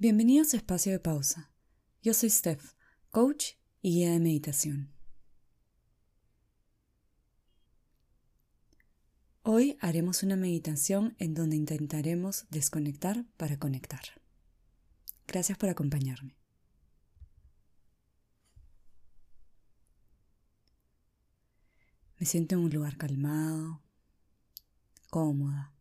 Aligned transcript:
Bienvenidos 0.00 0.54
a 0.54 0.58
Espacio 0.58 0.92
de 0.92 1.00
Pausa. 1.00 1.50
Yo 2.04 2.14
soy 2.14 2.30
Steph, 2.30 2.74
coach 3.10 3.54
y 3.82 3.94
guía 3.94 4.12
de 4.12 4.20
meditación. 4.20 4.92
Hoy 9.42 9.76
haremos 9.80 10.22
una 10.22 10.36
meditación 10.36 11.16
en 11.18 11.34
donde 11.34 11.56
intentaremos 11.56 12.46
desconectar 12.48 13.24
para 13.36 13.58
conectar. 13.58 14.02
Gracias 15.26 15.58
por 15.58 15.68
acompañarme. 15.68 16.36
Me 22.20 22.24
siento 22.24 22.54
en 22.54 22.60
un 22.60 22.70
lugar 22.70 22.96
calmado, 22.98 23.82
cómoda. 25.10 25.74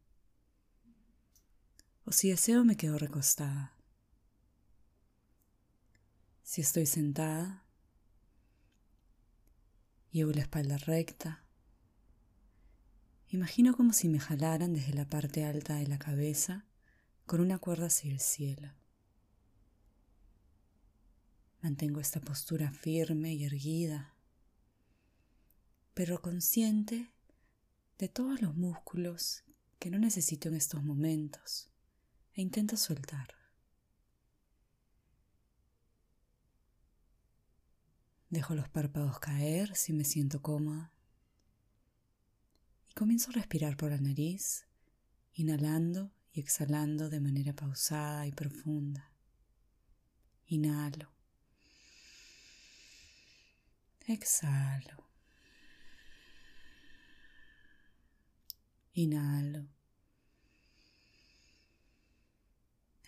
O 2.04 2.11
si 2.11 2.31
deseo 2.31 2.65
me 2.65 2.77
quedo 2.77 2.97
recostada. 2.97 3.77
Si 6.47 6.61
estoy 6.61 6.86
sentada, 6.86 7.65
llevo 10.11 10.32
la 10.32 10.43
espalda 10.43 10.78
recta. 10.78 11.43
Imagino 13.28 13.75
como 13.75 13.92
si 13.92 14.07
me 14.07 14.21
jalaran 14.21 14.73
desde 14.73 14.93
la 14.93 15.10
parte 15.10 15.43
alta 15.43 15.75
de 15.75 15.87
la 15.87 16.00
cabeza 16.00 16.65
con 17.25 17.42
una 17.42 17.60
cuerda 17.60 17.87
hacia 17.87 18.14
el 18.14 18.21
cielo. 18.21 18.71
Mantengo 21.61 22.00
esta 22.00 22.21
postura 22.21 22.71
firme 22.71 23.34
y 23.34 23.43
erguida, 23.43 24.15
pero 25.93 26.21
consciente 26.21 27.11
de 27.98 28.07
todos 28.07 28.42
los 28.42 28.56
músculos 28.56 29.43
que 29.79 29.89
no 29.89 30.00
necesito 30.00 30.48
en 30.48 30.56
estos 30.56 30.82
momentos 30.82 31.70
e 32.36 32.42
intento 32.42 32.78
soltar. 32.78 33.36
Dejo 38.38 38.54
los 38.54 38.70
párpados 38.70 39.18
caer 39.18 39.76
si 39.76 39.94
me 39.94 40.04
siento 40.04 40.44
cómoda 40.44 40.92
y 42.88 42.94
comienzo 42.94 43.32
a 43.32 43.34
respirar 43.34 43.76
por 43.78 43.90
la 43.90 43.98
nariz, 43.98 44.68
inhalando 45.34 46.12
y 46.32 46.42
exhalando 46.42 47.10
de 47.10 47.20
manera 47.20 47.54
pausada 47.54 48.28
y 48.28 48.32
profunda. 48.32 49.12
Inhalo. 50.46 51.10
Exhalo. 54.06 55.10
Inhalo. 58.94 59.66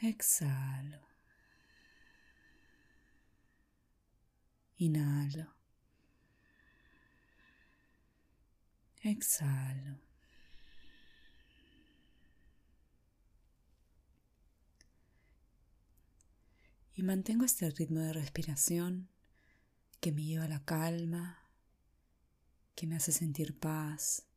Exhalo. 0.02 1.09
Inhalo. 4.80 5.54
Exhalo. 9.02 10.00
Y 16.96 17.04
mantengo 17.04 17.44
este 17.44 17.70
ritmo 17.72 18.00
de 18.00 18.14
respiración 18.14 19.10
que 20.00 20.14
me 20.14 20.24
lleva 20.24 20.46
a 20.46 20.50
la 20.50 20.64
calma, 20.64 21.50
que 22.76 22.88
me 22.88 22.96
hace 22.96 23.12
sentir 23.12 23.60
paz 23.60 24.28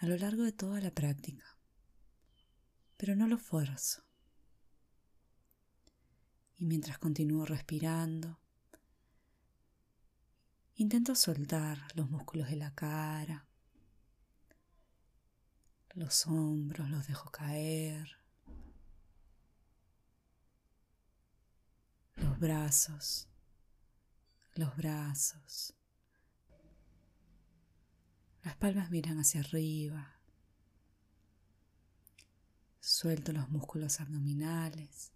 a 0.00 0.06
lo 0.06 0.16
largo 0.16 0.42
de 0.42 0.52
toda 0.52 0.80
la 0.80 0.90
práctica. 0.90 1.44
Pero 2.96 3.14
no 3.14 3.28
lo 3.28 3.38
fuerzo. 3.38 4.02
Y 6.56 6.64
mientras 6.66 6.98
continúo 6.98 7.46
respirando, 7.46 8.40
Intento 10.80 11.14
soltar 11.14 11.76
los 11.94 12.08
músculos 12.08 12.48
de 12.48 12.56
la 12.56 12.74
cara, 12.74 13.46
los 15.92 16.26
hombros 16.26 16.88
los 16.88 17.06
dejo 17.06 17.30
caer, 17.30 18.16
los 22.16 22.40
brazos, 22.40 23.28
los 24.54 24.74
brazos. 24.74 25.74
Las 28.42 28.56
palmas 28.56 28.90
miran 28.90 29.18
hacia 29.18 29.42
arriba. 29.42 30.18
Suelto 32.80 33.34
los 33.34 33.50
músculos 33.50 34.00
abdominales, 34.00 35.12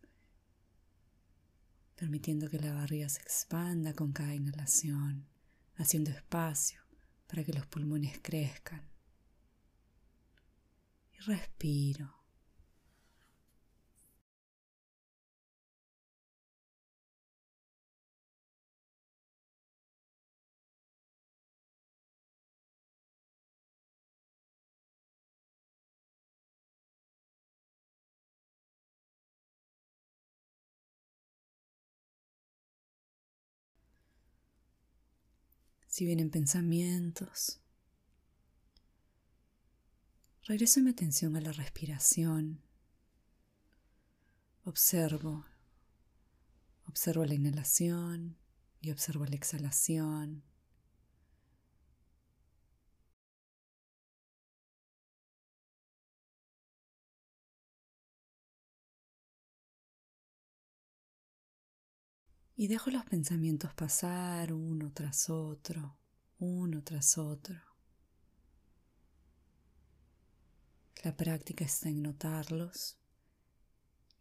permitiendo 1.97 2.51
que 2.51 2.59
la 2.59 2.75
barriga 2.75 3.09
se 3.09 3.23
expanda 3.23 3.95
con 3.95 4.13
cada 4.13 4.35
inhalación 4.35 5.33
haciendo 5.77 6.11
espacio 6.11 6.81
para 7.27 7.45
que 7.45 7.53
los 7.53 7.67
pulmones 7.67 8.19
crezcan. 8.23 8.89
Y 11.13 11.19
respiro. 11.21 12.24
Si 35.95 36.05
vienen 36.05 36.29
pensamientos. 36.29 37.61
Regreso 40.43 40.81
mi 40.81 40.91
atención 40.91 41.37
a 41.37 41.41
la 41.41 41.53
respiración. 41.53 42.65
Observo. 44.65 45.47
Observo 46.89 47.25
la 47.25 47.35
inhalación 47.35 48.37
y 48.81 48.91
observo 48.91 49.25
la 49.25 49.37
exhalación. 49.37 50.43
Y 62.57 62.69
dejo 62.69 62.91
los 62.91 63.05
pensamientos 63.05 63.75
pasar 63.75 64.53
uno 64.53 64.93
tras 64.93 65.29
otro, 65.29 65.99
uno 66.39 66.85
tras 66.85 67.19
otro. 67.19 67.61
La 71.03 71.17
práctica 71.17 71.65
está 71.65 71.89
en 71.89 72.03
notarlos 72.03 72.97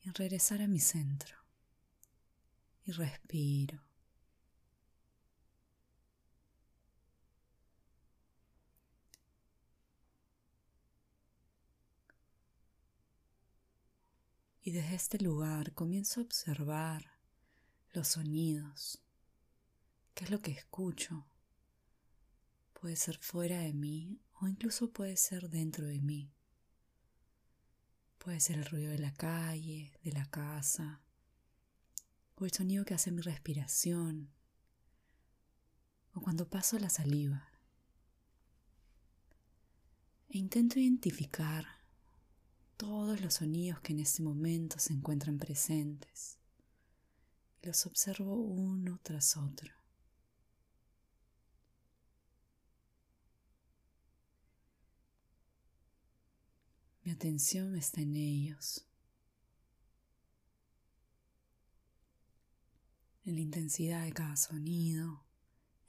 y 0.01 0.09
en 0.09 0.16
regresar 0.16 0.61
a 0.61 0.67
mi 0.67 0.79
centro. 0.79 1.38
Y 2.85 2.91
respiro. 2.91 3.81
Y 14.63 14.71
desde 14.71 14.95
este 14.95 15.19
lugar 15.19 15.73
comienzo 15.73 16.19
a 16.19 16.23
observar 16.23 17.12
los 17.94 18.08
sonidos, 18.08 19.00
qué 20.16 20.26
es 20.26 20.31
lo 20.31 20.42
que 20.42 20.52
escucho. 20.52 21.28
Puede 22.74 22.96
ser 22.96 23.18
fuera 23.20 23.59
de 23.59 23.74
mí 23.74 24.20
o 24.42 24.48
incluso 24.48 24.92
puede 24.92 25.16
ser 25.16 25.50
dentro 25.50 25.86
de 25.86 26.02
mí. 26.02 26.34
Puede 28.18 28.40
ser 28.40 28.58
el 28.58 28.66
ruido 28.66 28.92
de 28.92 28.98
la 28.98 29.14
calle, 29.14 29.94
de 30.04 30.12
la 30.12 30.26
casa, 30.26 31.02
o 32.36 32.45
el 32.45 32.51
sonido 32.51 32.84
que 32.84 32.95
hace 32.95 33.12
mi 33.12 33.22
respiración, 33.22 34.31
o 36.13 36.22
cuando 36.22 36.50
paso 36.50 36.80
la 36.80 36.89
saliva. 36.89 37.51
E 40.30 40.39
intento 40.39 40.80
identificar 40.80 41.68
todos 42.75 43.22
los 43.22 43.36
sonidos 43.36 43.81
que 43.81 43.94
en 43.94 44.00
este 44.00 44.24
momento 44.24 44.80
se 44.80 44.94
encuentran 44.94 45.38
presentes 45.38 46.39
los 47.63 47.86
observo 47.86 48.36
uno 48.36 49.00
tras 49.04 49.38
otro. 49.38 49.74
Mi 57.04 57.12
atención 57.12 57.75
está 57.75 58.01
en 58.01 58.15
ellos, 58.15 58.86
en 63.25 63.36
la 63.36 63.42
intensidad 63.42 64.04
de 64.04 64.13
cada 64.13 64.36
sonido, 64.38 65.25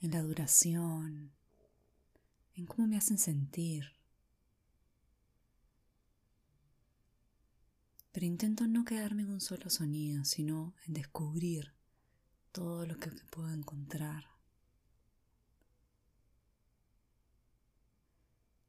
en 0.01 0.11
la 0.11 0.21
duración, 0.21 1.33
en 2.55 2.65
cómo 2.65 2.87
me 2.87 2.97
hacen 2.97 3.17
sentir. 3.17 3.94
Pero 8.15 8.27
intento 8.27 8.65
no 8.65 8.85
quedarme 8.85 9.23
en 9.23 9.31
un 9.31 9.41
solo 9.41 9.69
sonido, 9.69 10.23
sino 10.23 10.73
en 10.87 10.93
descubrir 10.93 11.73
todo 12.53 12.85
lo 12.85 12.95
que 12.97 13.09
puedo 13.29 13.49
encontrar. 13.49 14.23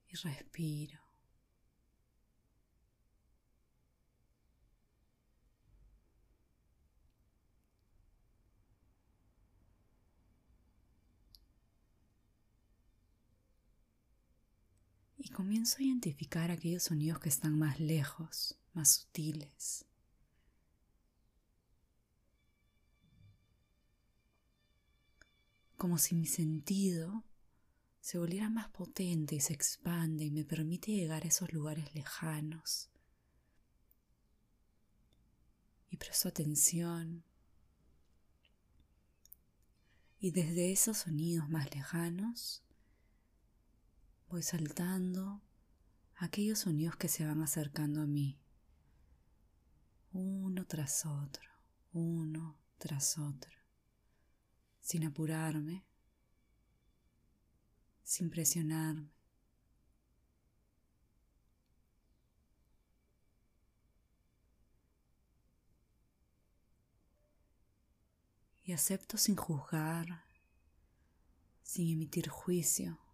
Y 0.08 0.16
respiro. 0.16 1.05
Y 15.26 15.28
comienzo 15.30 15.78
a 15.78 15.82
identificar 15.82 16.52
aquellos 16.52 16.84
sonidos 16.84 17.18
que 17.18 17.28
están 17.28 17.58
más 17.58 17.80
lejos, 17.80 18.54
más 18.74 18.92
sutiles. 18.92 19.84
Como 25.76 25.98
si 25.98 26.14
mi 26.14 26.26
sentido 26.26 27.24
se 28.00 28.18
volviera 28.18 28.48
más 28.50 28.68
potente 28.68 29.34
y 29.34 29.40
se 29.40 29.52
expande 29.52 30.24
y 30.24 30.30
me 30.30 30.44
permite 30.44 30.92
llegar 30.92 31.24
a 31.24 31.26
esos 31.26 31.52
lugares 31.52 31.92
lejanos. 31.92 32.88
Y 35.90 35.96
presto 35.96 36.28
atención. 36.28 37.24
Y 40.20 40.30
desde 40.30 40.70
esos 40.70 40.98
sonidos 40.98 41.48
más 41.48 41.74
lejanos 41.74 42.62
voy 44.28 44.42
saltando 44.42 45.40
aquellos 46.16 46.60
sonidos 46.60 46.96
que 46.96 47.08
se 47.08 47.24
van 47.24 47.42
acercando 47.42 48.02
a 48.02 48.06
mí, 48.06 48.38
uno 50.12 50.66
tras 50.66 51.06
otro, 51.06 51.48
uno 51.92 52.58
tras 52.78 53.18
otro, 53.18 53.56
sin 54.80 55.04
apurarme, 55.04 55.84
sin 58.02 58.30
presionarme. 58.30 59.14
Y 68.64 68.72
acepto 68.72 69.16
sin 69.16 69.36
juzgar, 69.36 70.24
sin 71.62 71.92
emitir 71.92 72.28
juicio 72.28 73.05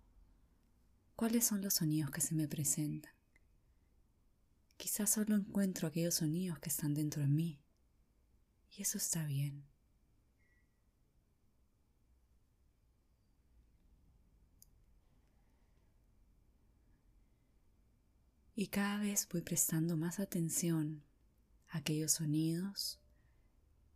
¿Cuáles 1.22 1.46
son 1.46 1.62
los 1.62 1.74
sonidos 1.74 2.10
que 2.10 2.20
se 2.20 2.34
me 2.34 2.48
presentan? 2.48 3.12
Quizás 4.76 5.08
solo 5.08 5.36
encuentro 5.36 5.86
aquellos 5.86 6.14
sonidos 6.14 6.58
que 6.58 6.68
están 6.68 6.94
dentro 6.94 7.22
de 7.22 7.28
mí. 7.28 7.60
Y 8.76 8.82
eso 8.82 8.98
está 8.98 9.24
bien. 9.24 9.64
Y 18.56 18.66
cada 18.66 18.98
vez 18.98 19.28
voy 19.30 19.42
prestando 19.42 19.96
más 19.96 20.18
atención 20.18 21.04
a 21.68 21.78
aquellos 21.78 22.10
sonidos 22.10 22.98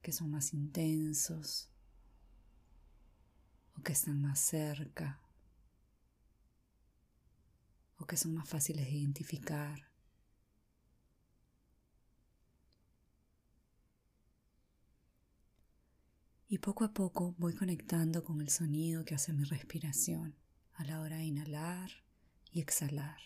que 0.00 0.12
son 0.12 0.30
más 0.30 0.54
intensos 0.54 1.70
o 3.76 3.82
que 3.82 3.94
están 3.94 4.22
más 4.22 4.38
cerca 4.38 5.25
o 7.98 8.06
que 8.06 8.16
son 8.16 8.34
más 8.34 8.48
fáciles 8.48 8.86
de 8.86 8.92
identificar. 8.92 9.90
Y 16.48 16.58
poco 16.58 16.84
a 16.84 16.92
poco 16.92 17.34
voy 17.38 17.54
conectando 17.54 18.22
con 18.22 18.40
el 18.40 18.50
sonido 18.50 19.04
que 19.04 19.14
hace 19.14 19.32
mi 19.32 19.42
respiración 19.44 20.36
a 20.74 20.84
la 20.84 21.00
hora 21.00 21.16
de 21.16 21.24
inhalar 21.24 21.90
y 22.52 22.60
exhalar. 22.60 23.18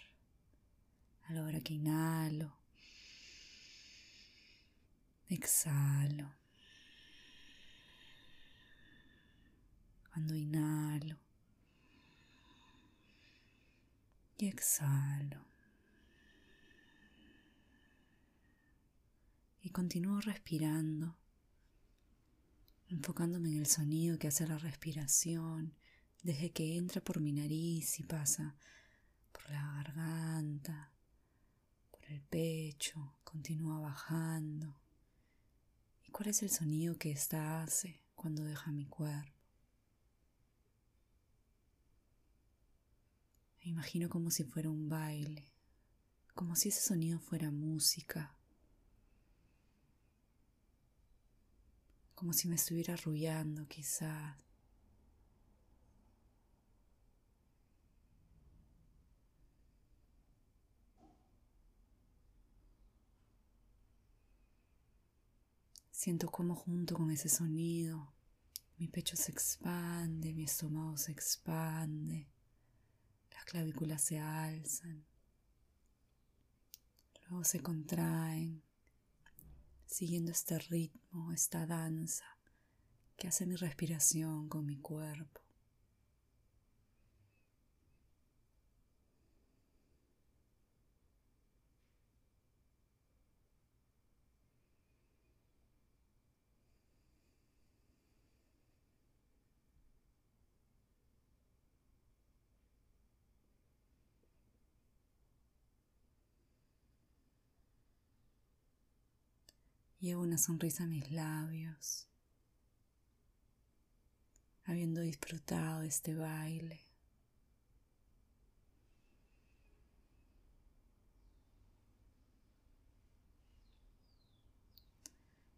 A 1.24 1.34
la 1.34 1.44
hora 1.44 1.60
que 1.60 1.74
inhalo, 1.74 2.56
exhalo. 5.28 6.34
Cuando 10.12 10.34
inhalo, 10.34 11.18
y 14.40 14.48
exhalo. 14.48 15.44
Y 19.62 19.70
continúo 19.70 20.20
respirando, 20.20 21.16
enfocándome 22.88 23.50
en 23.50 23.58
el 23.58 23.66
sonido 23.66 24.18
que 24.18 24.28
hace 24.28 24.46
la 24.46 24.56
respiración, 24.56 25.74
desde 26.22 26.50
que 26.50 26.76
entra 26.76 27.02
por 27.02 27.20
mi 27.20 27.32
nariz 27.32 28.00
y 28.00 28.04
pasa 28.04 28.56
por 29.32 29.50
la 29.50 29.62
garganta, 29.74 30.92
por 31.90 32.04
el 32.06 32.22
pecho, 32.22 33.16
continúa 33.22 33.78
bajando. 33.80 34.80
¿Y 36.06 36.10
cuál 36.10 36.30
es 36.30 36.42
el 36.42 36.50
sonido 36.50 36.96
que 36.96 37.10
ésta 37.10 37.62
hace 37.62 38.02
cuando 38.14 38.44
deja 38.44 38.72
mi 38.72 38.86
cuerpo? 38.86 39.39
Me 43.62 43.70
imagino 43.70 44.08
como 44.08 44.30
si 44.30 44.44
fuera 44.44 44.70
un 44.70 44.88
baile, 44.88 45.52
como 46.34 46.56
si 46.56 46.70
ese 46.70 46.80
sonido 46.80 47.18
fuera 47.18 47.50
música, 47.50 48.34
como 52.14 52.32
si 52.32 52.48
me 52.48 52.56
estuviera 52.56 52.94
arrullando 52.94 53.66
quizás. 53.68 54.36
Siento 65.90 66.30
como 66.30 66.54
junto 66.54 66.94
con 66.94 67.10
ese 67.10 67.28
sonido 67.28 68.14
mi 68.78 68.88
pecho 68.88 69.14
se 69.16 69.30
expande, 69.30 70.32
mi 70.32 70.44
estómago 70.44 70.96
se 70.96 71.12
expande 71.12 72.26
clavículas 73.44 74.02
se 74.02 74.18
alzan, 74.18 75.04
luego 77.28 77.44
se 77.44 77.60
contraen, 77.60 78.62
siguiendo 79.86 80.30
este 80.30 80.58
ritmo, 80.58 81.32
esta 81.32 81.66
danza 81.66 82.24
que 83.16 83.28
hace 83.28 83.46
mi 83.46 83.56
respiración 83.56 84.48
con 84.48 84.64
mi 84.66 84.78
cuerpo. 84.78 85.40
Llevo 110.00 110.22
una 110.22 110.38
sonrisa 110.38 110.84
a 110.84 110.86
mis 110.86 111.10
labios, 111.10 112.08
habiendo 114.64 115.02
disfrutado 115.02 115.82
este 115.82 116.14
baile. 116.14 116.80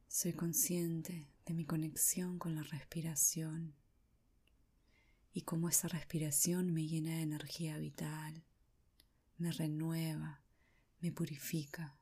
Soy 0.09 0.33
consciente 0.33 1.29
de 1.47 1.55
mi 1.55 1.65
conexión 1.65 2.41
con 2.41 2.57
la 2.57 2.65
respiración 2.65 3.77
y 5.33 5.43
cómo 5.43 5.69
esa 5.69 5.87
respiración 5.87 6.73
me 6.73 6.89
llena 6.89 7.13
de 7.13 7.23
energía 7.23 7.79
vital, 7.79 8.43
me 9.39 9.53
renueva, 9.53 10.43
me 11.01 11.13
purifica. 11.13 12.02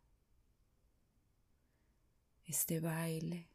Este 2.51 2.81
baile 2.81 3.49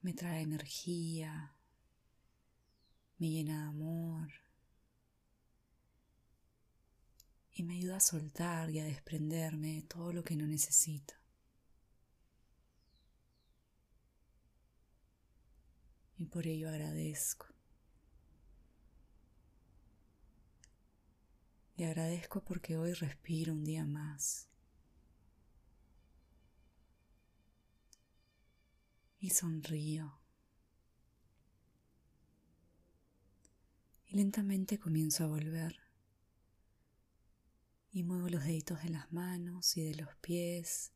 me 0.00 0.14
trae 0.14 0.42
energía, 0.42 1.56
me 3.18 3.30
llena 3.30 3.62
de 3.62 3.68
amor 3.68 4.30
y 7.50 7.64
me 7.64 7.74
ayuda 7.74 7.96
a 7.96 8.00
soltar 8.00 8.70
y 8.70 8.78
a 8.78 8.84
desprenderme 8.84 9.74
de 9.74 9.82
todo 9.82 10.12
lo 10.12 10.22
que 10.22 10.36
no 10.36 10.46
necesito. 10.46 11.14
Y 16.16 16.26
por 16.26 16.46
ello 16.46 16.68
agradezco. 16.68 17.46
Y 21.76 21.82
agradezco 21.82 22.44
porque 22.44 22.76
hoy 22.76 22.92
respiro 22.92 23.52
un 23.52 23.64
día 23.64 23.84
más 23.84 24.49
y 29.20 29.30
sonrío. 29.30 30.18
Y 34.06 34.16
lentamente 34.16 34.78
comienzo 34.78 35.24
a 35.24 35.28
volver. 35.28 35.76
Y 37.92 38.02
muevo 38.02 38.28
los 38.28 38.44
deditos 38.44 38.82
de 38.82 38.88
las 38.88 39.12
manos 39.12 39.76
y 39.76 39.82
de 39.82 39.94
los 39.94 40.14
pies. 40.16 40.92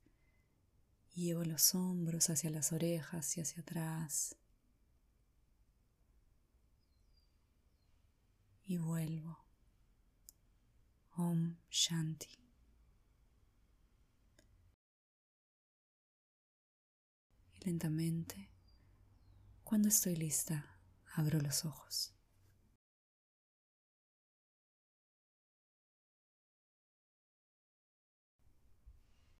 Y 1.14 1.26
llevo 1.26 1.44
los 1.44 1.74
hombros 1.74 2.30
hacia 2.30 2.50
las 2.50 2.72
orejas 2.72 3.36
y 3.36 3.40
hacia 3.40 3.60
atrás. 3.60 4.36
Y 8.64 8.78
vuelvo. 8.78 9.44
Om 11.16 11.56
Shanti. 11.70 12.43
Lentamente, 17.64 18.50
cuando 19.62 19.88
estoy 19.88 20.16
lista, 20.16 20.78
abro 21.14 21.40
los 21.40 21.64
ojos. 21.64 22.14